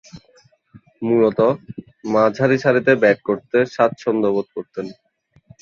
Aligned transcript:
মূলতঃ 1.01 1.49
মাঝারিসারিতে 2.13 2.93
ব্যাট 3.01 3.19
করতে 3.27 3.57
স্বাচ্ছন্দ্যবোধ 3.73 4.47
করতেন। 4.55 4.85